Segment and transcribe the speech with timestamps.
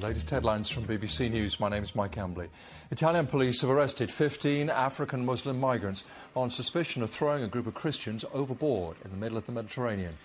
[0.00, 1.58] Latest headlines from BBC News.
[1.58, 2.48] My name is Mike Ambley.
[2.90, 7.72] Italian police have arrested 15 African Muslim migrants on suspicion of throwing a group of
[7.72, 10.18] Christians overboard in the middle of the Mediterranean.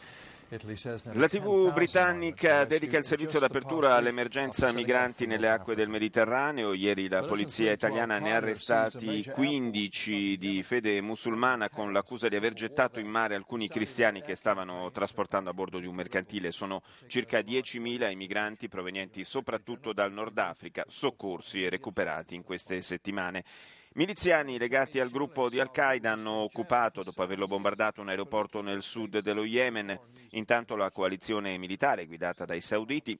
[1.13, 6.73] La TV britannica dedica il servizio d'apertura all'emergenza migranti nelle acque del Mediterraneo.
[6.73, 12.51] Ieri la polizia italiana ne ha arrestati 15 di fede musulmana con l'accusa di aver
[12.51, 16.51] gettato in mare alcuni cristiani che stavano trasportando a bordo di un mercantile.
[16.51, 22.81] Sono circa 10.000 i migranti provenienti soprattutto dal Nord Africa, soccorsi e recuperati in queste
[22.81, 23.45] settimane.
[23.93, 29.19] Miliziani legati al gruppo di Al-Qaeda hanno occupato, dopo averlo bombardato, un aeroporto nel sud
[29.19, 29.99] dello Yemen.
[30.29, 33.19] Intanto la coalizione militare guidata dai sauditi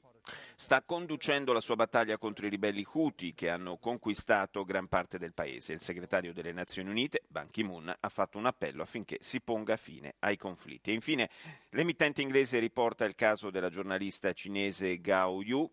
[0.56, 5.34] sta conducendo la sua battaglia contro i ribelli Houthi che hanno conquistato gran parte del
[5.34, 5.74] paese.
[5.74, 10.14] Il segretario delle Nazioni Unite, Ban Ki-moon, ha fatto un appello affinché si ponga fine
[10.20, 10.92] ai conflitti.
[10.92, 11.30] E infine
[11.72, 15.70] l'emittente inglese riporta il caso della giornalista cinese Gao Yu,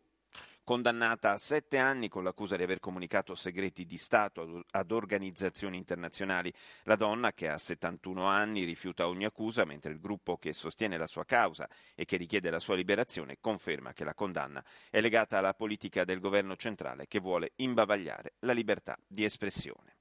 [0.68, 6.54] condannata a sette anni con l'accusa di aver comunicato segreti di Stato ad organizzazioni internazionali.
[6.84, 11.08] La donna, che ha 71 anni, rifiuta ogni accusa, mentre il gruppo che sostiene la
[11.08, 15.54] sua causa e che richiede la sua liberazione conferma che la condanna è legata alla
[15.54, 19.96] politica del governo centrale che vuole imbavagliare la libertà di espressione.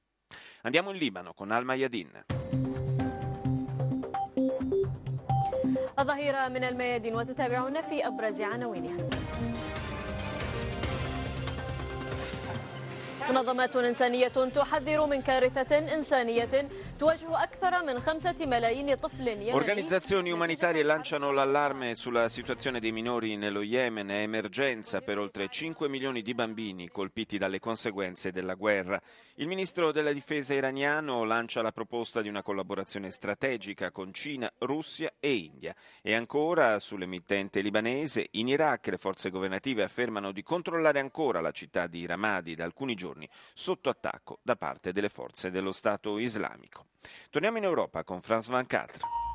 [0.62, 2.24] Andiamo in Libano con Al Mayadin.
[5.98, 9.08] الظهيرة من الميادين وتتابعون في أبرز عناوينها
[13.30, 20.82] منظمات إنسانية تحذر من كارثة إنسانية تواجه أكثر من خمسة ملايين طفل يمني Organizzazioni umanitarie
[20.82, 24.08] lanciano l'allarme sulla situazione dei minori nello Yemen.
[24.08, 29.00] È emergenza per oltre 5 milioni di bambini colpiti dalle conseguenze della guerra.
[29.36, 35.12] Il ministro della difesa iraniano lancia la proposta di una collaborazione strategica con Cina, Russia
[35.18, 35.74] e India.
[36.02, 41.86] E ancora sull'emittente libanese, in Iraq le forze governative affermano di controllare ancora la città
[41.86, 43.15] di Ramadi da alcuni giorni
[43.53, 46.87] sotto attacco da parte delle forze dello Stato islamico.
[47.29, 49.26] Torniamo in Europa con Franz Van Catre.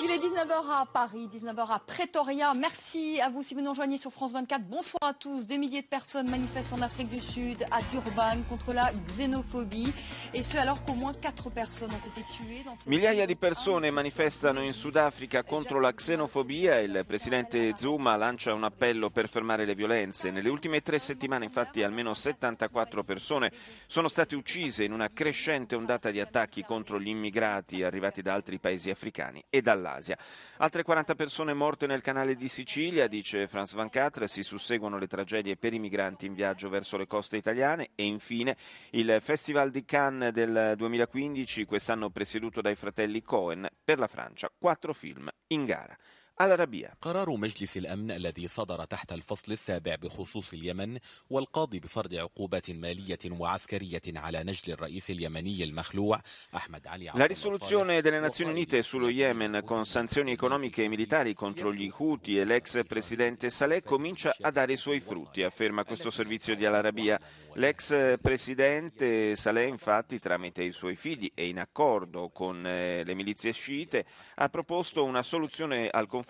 [0.00, 2.54] Il est 19h à Paris, 19h à Pretoria.
[2.54, 4.62] Merci à vous si vous nous rejoignez sur France 24.
[4.62, 5.46] Bonsoir à tous.
[5.46, 9.92] Des milliers de personnes manifestent en Afrique du Sud, à Durban, contre la xénophobie.
[10.34, 14.72] Et ce, alors qu'au moins 4 personnes ont été tuées Migliaia di persone manifestano in
[14.72, 16.78] Sudafrica contro la xenofobia.
[16.78, 20.30] Il presidente Zuma lancia un appello per fermare le violenze.
[20.30, 23.50] Nelle ultime tre settimane, infatti, almeno 74 persone
[23.88, 28.60] sono state uccise in una crescente ondata di attacchi contro gli immigrati arrivati da altri
[28.60, 30.18] paesi africani e dall'Asia.
[30.58, 35.06] Altre 40 persone morte nel canale di Sicilia, dice Franz Van Catre, si susseguono le
[35.06, 38.56] tragedie per i migranti in viaggio verso le coste italiane e infine
[38.90, 44.92] il Festival di Cannes del 2015, quest'anno presieduto dai fratelli Cohen, per la Francia, quattro
[44.92, 45.96] film in gara.
[46.41, 50.97] العربية قرار مجلس الأمن الذي صدر تحت الفصل السابع بخصوص اليمن
[51.29, 56.21] والقاضي بفرض عقوبات مالية وعسكرية على نجل الرئيس اليمني المخلوع
[56.55, 61.73] أحمد علي La risoluzione delle Nazioni Unite sullo Yemen con sanzioni economiche e militari contro
[61.73, 66.55] gli Houthi e l'ex presidente Saleh comincia a dare i suoi frutti, afferma questo servizio
[66.55, 67.19] di Al Arabiya.
[67.55, 73.51] L'ex presidente Saleh, infatti, tramite i suoi figli e in accordo con eh, le milizie
[73.51, 76.21] sciite, ha proposto una soluzione al conflitto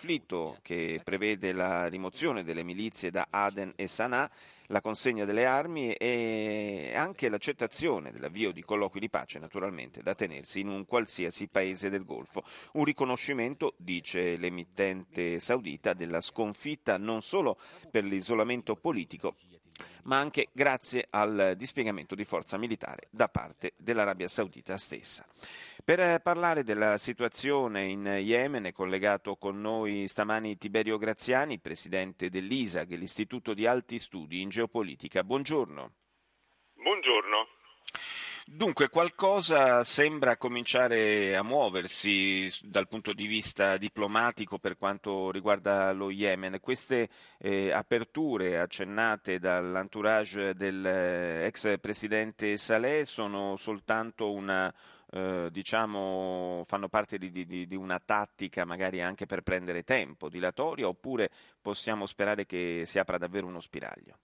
[0.61, 4.29] che prevede la rimozione delle milizie da Aden e Sana'a
[4.67, 10.59] la consegna delle armi e anche l'accettazione dell'avvio di colloqui di pace, naturalmente da tenersi
[10.59, 12.43] in un qualsiasi paese del Golfo.
[12.73, 17.57] Un riconoscimento, dice l'emittente saudita, della sconfitta non solo
[17.89, 19.35] per l'isolamento politico,
[20.03, 25.25] ma anche grazie al dispiegamento di forza militare da parte dell'Arabia Saudita stessa.
[25.89, 32.91] Per parlare della situazione in Yemen è collegato con noi stamani Tiberio Graziani, presidente dell'ISAG,
[32.91, 35.23] l'Istituto di Alti Studi in Geopolitica.
[35.23, 35.93] Buongiorno.
[36.75, 37.47] Buongiorno.
[38.51, 46.09] Dunque, qualcosa sembra cominciare a muoversi dal punto di vista diplomatico per quanto riguarda lo
[46.09, 46.59] Yemen.
[46.59, 54.73] Queste eh, aperture accennate dall'entourage dell'ex presidente Saleh sono soltanto una,
[55.11, 60.87] eh, diciamo, fanno parte di, di, di, una tattica magari anche per prendere tempo, dilatoria,
[60.87, 61.29] oppure
[61.61, 64.17] possiamo sperare che si apra davvero uno spiraglio?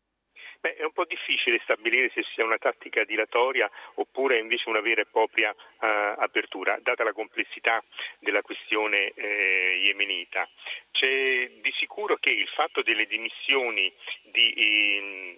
[0.65, 5.01] Beh, è un po' difficile stabilire se sia una tattica dilatoria oppure invece una vera
[5.01, 5.85] e propria uh,
[6.17, 7.83] apertura, data la complessità
[8.17, 10.49] della questione eh, yemenita.
[10.89, 15.37] C'è di sicuro che il fatto delle dimissioni di, in,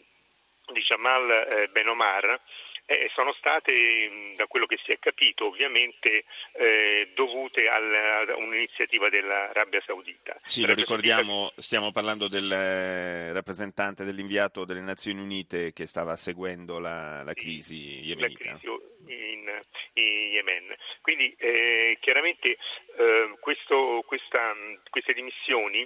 [0.71, 2.39] di Jamal eh, Ben Omar
[2.89, 6.23] eh, sono state, da quello che si è capito, ovviamente
[6.53, 10.39] eh, dovute alla, a un'iniziativa dell'Arabia Saudita.
[10.45, 11.61] Sì, lo ricordiamo, Saudita...
[11.61, 17.99] stiamo parlando del eh, rappresentante dell'inviato delle Nazioni Unite che stava seguendo la, la crisi
[17.99, 18.51] yemenita.
[18.51, 18.73] La crisi
[19.07, 19.61] in,
[19.93, 20.75] in Yemen.
[21.01, 22.57] Quindi eh, chiaramente
[22.97, 24.55] eh, questo, questa,
[24.89, 25.85] queste dimissioni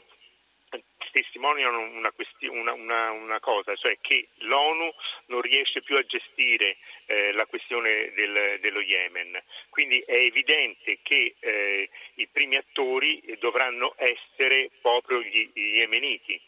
[1.11, 2.13] testimoniano una,
[2.51, 4.93] una, una, una, cosa, cioè che l'ONU
[5.27, 9.41] non riesce più a gestire eh, la questione del, dello Yemen.
[9.69, 16.39] Quindi è evidente che eh, i primi attori dovranno essere proprio gli, gli yemeniti.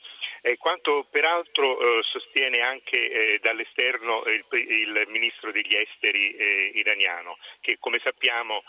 [0.46, 7.38] Eh, quanto peraltro eh, sostiene anche eh, dall'esterno il, il, ministro degli esteri eh, iraniano,
[7.62, 8.64] che come sappiamo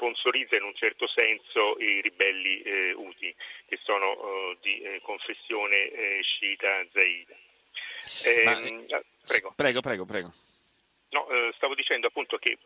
[0.00, 3.34] sponsorizza in un certo senso i ribelli eh, Houthi,
[3.66, 7.36] che sono eh, di eh, confessione eh, sciita zaida.
[8.24, 9.52] Ehm, Ma, prego.
[9.54, 10.32] prego, prego, prego.
[11.10, 12.56] No, eh, stavo dicendo appunto che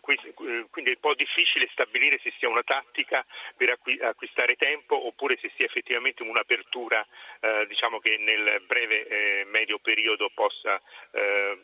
[0.00, 3.24] quindi è un po' difficile stabilire se sia una tattica
[3.56, 7.06] per acquistare tempo oppure se sia effettivamente un'apertura
[7.40, 10.80] eh, diciamo che nel breve eh, medio periodo possa
[11.12, 11.58] eh,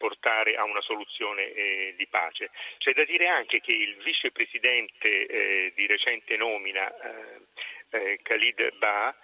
[0.00, 2.48] portare a una soluzione eh, di pace.
[2.78, 7.40] C'è da dire anche che il vicepresidente eh, di recente nomina, eh,
[7.90, 9.14] eh Khalid Ba,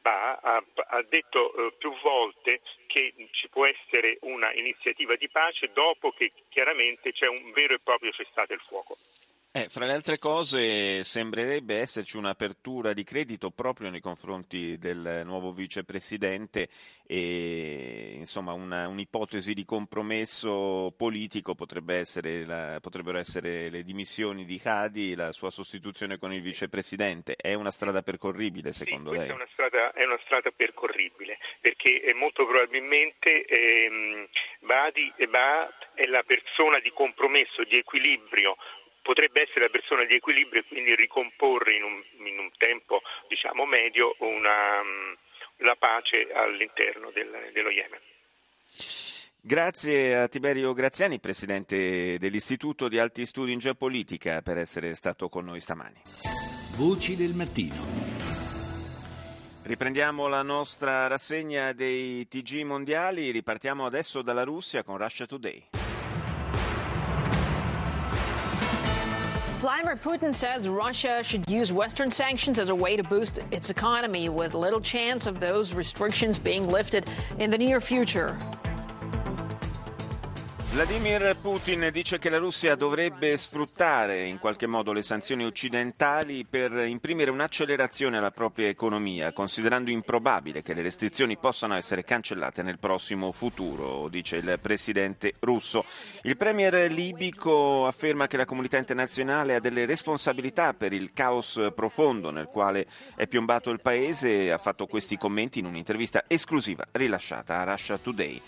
[0.00, 5.70] Ba ha, ha, detto eh, più volte che ci può essere una iniziativa di pace
[5.72, 8.96] dopo che chiaramente c'è un vero e proprio cessate il fuoco.
[9.56, 15.52] Eh, fra le altre cose sembrerebbe esserci un'apertura di credito proprio nei confronti del nuovo
[15.52, 16.66] vicepresidente
[17.06, 24.60] e insomma una, un'ipotesi di compromesso politico potrebbe essere la, potrebbero essere le dimissioni di
[24.60, 27.36] Hadi, la sua sostituzione con il vicepresidente.
[27.36, 29.28] È una strada percorribile secondo sì, lei?
[29.28, 34.26] È una, strada, è una strada percorribile perché molto probabilmente ehm,
[34.62, 38.56] Badi, Ba è la persona di compromesso, di equilibrio
[39.04, 43.66] potrebbe essere la persona di equilibrio e quindi ricomporre in un, in un tempo diciamo,
[43.66, 44.80] medio una,
[45.58, 48.00] la pace all'interno del, dello Yemen.
[49.40, 55.44] Grazie a Tiberio Graziani, presidente dell'Istituto di Alti Studi in Geopolitica, per essere stato con
[55.44, 56.00] noi stamani.
[56.78, 57.74] Voci del mattino.
[59.64, 65.83] Riprendiamo la nostra rassegna dei TG mondiali, ripartiamo adesso dalla Russia con Russia Today.
[69.64, 74.28] Vladimir Putin says Russia should use Western sanctions as a way to boost its economy,
[74.28, 77.08] with little chance of those restrictions being lifted
[77.38, 78.36] in the near future.
[80.74, 86.72] Vladimir Putin dice che la Russia dovrebbe sfruttare in qualche modo le sanzioni occidentali per
[86.72, 93.30] imprimere un'accelerazione alla propria economia, considerando improbabile che le restrizioni possano essere cancellate nel prossimo
[93.30, 95.84] futuro, dice il presidente russo.
[96.22, 102.32] Il premier libico afferma che la comunità internazionale ha delle responsabilità per il caos profondo
[102.32, 107.60] nel quale è piombato il paese e ha fatto questi commenti in un'intervista esclusiva rilasciata
[107.60, 108.42] a Russia Today.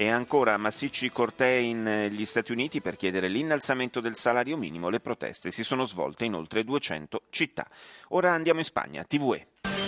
[0.00, 4.88] E ancora massicci cortei negli Stati Uniti per chiedere l'innalzamento del salario minimo.
[4.88, 7.66] Le proteste si sono svolte in oltre 200 città.
[8.08, 9.04] Ora andiamo in Spagna.
[9.04, 9.79] TVE.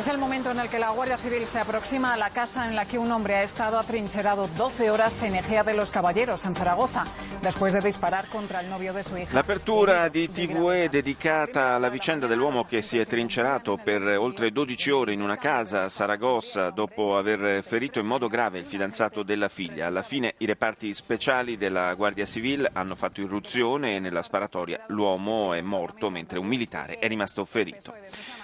[0.00, 2.74] Es el momento en el que la Guardia Civil se aproxima a la casa en
[2.74, 6.54] la que un hombre ha estado atrincherado 12 horas en Ejea de los Caballeros, en
[6.54, 7.04] Zaragoza,
[7.42, 9.34] después de disparar contra il novio de su hija.
[9.34, 15.12] L'apertura di TVE dedicata alla vicenda dell'uomo che si è trincerato per oltre 12 ore
[15.12, 19.88] in una casa a Saragossa dopo aver ferito in modo grave il fidanzato della figlia.
[19.88, 25.52] Alla fine i reparti speciali della Guardia Civile hanno fatto irruzione e nella sparatoria l'uomo
[25.52, 27.92] è morto mentre un militare è rimasto ferito.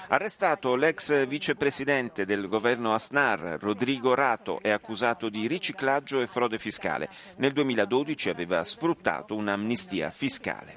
[0.09, 7.09] Arrestato l'ex vicepresidente del governo Asnar, Rodrigo Rato, è accusato di riciclaggio e frode fiscale.
[7.37, 10.77] Nel 2012 aveva sfruttato un'amnistia fiscale.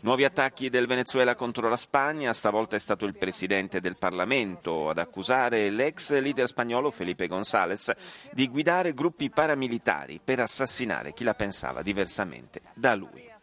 [0.00, 4.98] Nuovi attacchi del Venezuela contro la Spagna, stavolta è stato il presidente del Parlamento ad
[4.98, 7.92] accusare l'ex leader spagnolo Felipe González
[8.32, 13.34] di guidare gruppi paramilitari per assassinare chi la pensava diversamente da lui.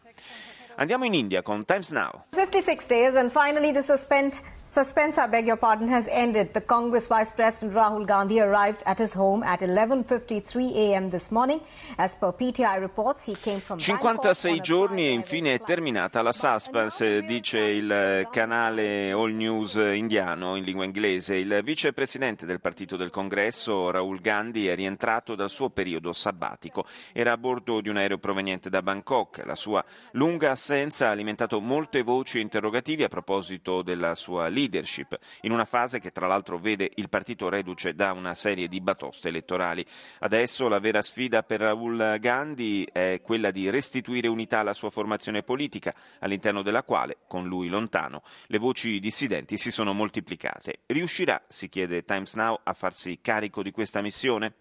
[0.76, 2.26] Andiamo in India con Times Now.
[2.32, 4.34] 56 days and finally the suspend
[4.74, 6.52] Suspense, I beg your pardon, has ended.
[6.52, 11.12] The Congress Vice President Rahul Gandhi arrived at his home at 11.53 a.m.
[11.12, 11.62] this morning.
[11.96, 17.22] As per PTI reports, he came from 56 giorni e infine è terminata la suspense,
[17.22, 21.36] dice il canale All News indiano in lingua inglese.
[21.36, 26.86] Il vicepresidente del partito del congresso, Rahul Gandhi, è rientrato dal suo periodo sabbatico.
[27.12, 29.46] Era a bordo di un aereo proveniente da Bangkok.
[29.46, 35.18] La sua lunga assenza ha alimentato molte voci interrogativi a proposito della sua leadership leadership,
[35.42, 39.28] in una fase che tra l'altro vede il partito reduce da una serie di batoste
[39.28, 39.86] elettorali.
[40.20, 45.44] Adesso la vera sfida per Rahul Gandhi è quella di restituire unità alla sua formazione
[45.44, 50.82] politica, all'interno della quale, con lui lontano, le voci dissidenti si sono moltiplicate.
[50.88, 54.54] Riuscirà, si chiede Times Now, a farsi carico di questa missione?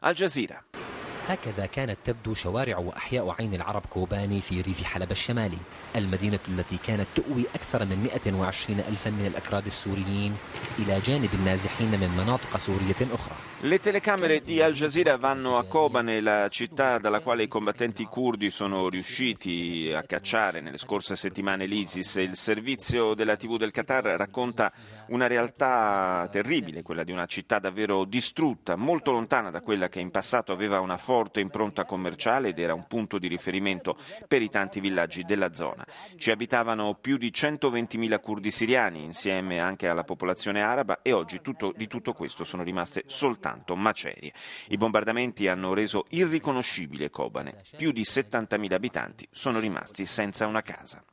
[0.00, 1.01] Al Jazeera.
[1.31, 5.57] هكذا كانت تبدو شوارع وأحياء عين العرب كوباني في ريف حلب الشمالي
[5.95, 10.35] المدينة التي كانت تؤوي أكثر من 120 ألفا من الأكراد السوريين
[10.79, 16.21] إلى جانب النازحين من مناطق سورية أخرى Le telecamere di Al Jazeera vanno a Kobane,
[16.21, 22.17] la città dalla quale i combattenti curdi sono riusciti a cacciare nelle scorse settimane l'ISIS.
[22.17, 24.71] Il servizio della TV del Qatar racconta
[25.07, 30.11] una realtà terribile, quella di una città davvero distrutta, molto lontana da quella che in
[30.11, 34.80] passato aveva una forte impronta commerciale ed era un punto di riferimento per i tanti
[34.80, 35.86] villaggi della zona.
[36.16, 41.72] Ci abitavano più di 120.000 curdi siriani, insieme anche alla popolazione araba, e oggi tutto,
[41.76, 44.32] di tutto questo sono rimaste soltanto macerie.
[44.68, 47.62] I bombardamenti hanno reso irriconoscibile Kobane.
[47.76, 51.04] Più di 70.000 abitanti sono rimasti senza una casa.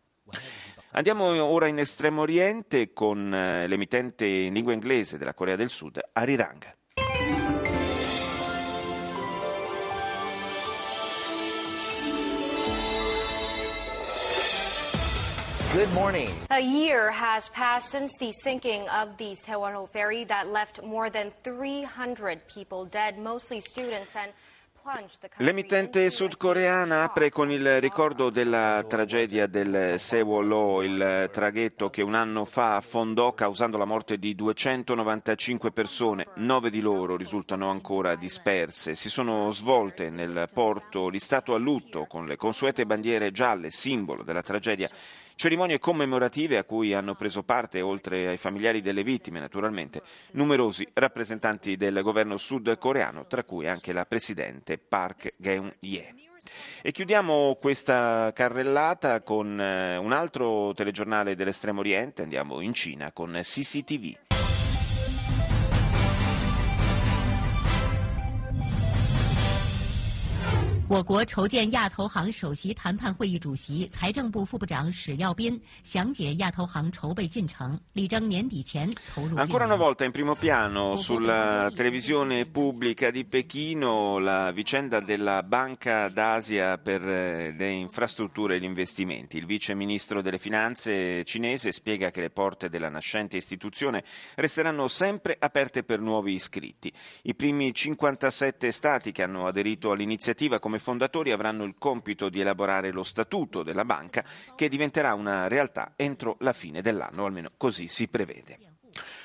[0.93, 5.99] Andiamo ora in Estremo Oriente con eh, l'emittente in lingua inglese della Corea del Sud,
[6.13, 6.77] Arirang.
[15.71, 16.29] Good morning.
[16.49, 21.31] A year has passed since the sinking of the Sewol ferry that left more than
[21.43, 24.31] 300 people dead, mostly students and
[25.37, 32.43] L'emittente sudcoreana apre con il ricordo della tragedia del Sewol, il traghetto che un anno
[32.45, 36.27] fa affondò causando la morte di 295 persone.
[36.35, 38.95] Nove di loro risultano ancora disperse.
[38.95, 44.23] Si sono svolte nel porto di stato a lutto con le consuete bandiere gialle, simbolo
[44.23, 44.89] della tragedia
[45.39, 51.77] Cerimonie commemorative a cui hanno preso parte, oltre ai familiari delle vittime naturalmente, numerosi rappresentanti
[51.77, 56.13] del governo sudcoreano, tra cui anche la presidente Park Geun-hye.
[56.81, 63.39] E chiudiamo questa carrellata con eh, un altro telegiornale dell'estremo oriente, andiamo in Cina con
[63.41, 64.28] CCTV.
[70.88, 79.36] 我国筹建亚投行首席谈判会议主席、财政部副部长史耀斌详解亚投行筹备进程，力争年底前投入。
[79.38, 86.76] Ancora una volta in primo piano sulla televisione pubblica di Pechino la vicenda della Banca d'Asia
[86.76, 89.38] per eh, le infrastrutture e gli investimenti.
[89.38, 94.04] Il vice ministro delle finanze cinese spiega che le porte della nascente istituzione
[94.34, 96.92] resteranno sempre aperte per nuovi iscritti.
[97.22, 102.91] I primi 57 stati che hanno aderito all'iniziativa come fondatori avranno il compito di elaborare
[102.91, 104.23] lo statuto della banca
[104.55, 108.57] che diventerà una realtà entro la fine dell'anno, almeno così si prevede.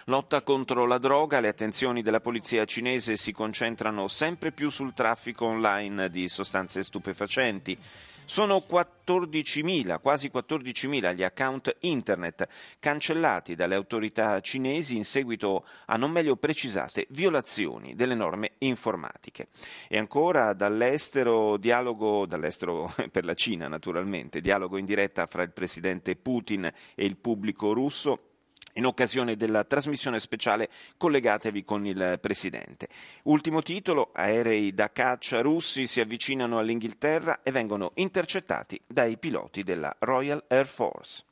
[0.06, 5.46] Lotta contro la droga, le attenzioni della polizia cinese si concentrano sempre più sul traffico
[5.46, 7.78] online di sostanze stupefacenti.
[8.26, 16.10] Sono 14.000, quasi 14.000 gli account internet cancellati dalle autorità cinesi in seguito a non
[16.10, 19.48] meglio precisate violazioni delle norme informatiche.
[19.88, 26.16] E ancora dall'estero, dialogo, dall'estero per la Cina naturalmente, dialogo in diretta fra il presidente
[26.16, 28.33] Putin e il pubblico russo
[28.74, 32.88] in occasione della trasmissione speciale Collegatevi con il Presidente.
[33.24, 39.94] Ultimo titolo, aerei da caccia russi si avvicinano all'Inghilterra e vengono intercettati dai piloti della
[39.98, 41.24] Royal Air Force.